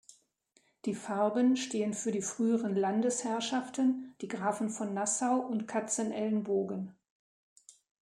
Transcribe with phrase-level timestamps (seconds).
[0.85, 6.95] Die Farben stehen für die früheren Landesherrschaften, die Grafen von Nassau und Katzenelnbogen.